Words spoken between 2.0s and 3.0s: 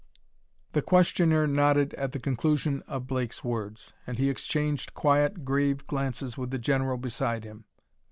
the conclusion